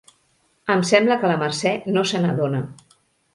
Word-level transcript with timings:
Em 0.75 0.79
sembla 0.91 1.17
que 1.25 1.29
la 1.33 1.35
Mercè 1.43 1.75
no 1.99 2.05
se 2.13 2.23
n'adona. 2.25 2.65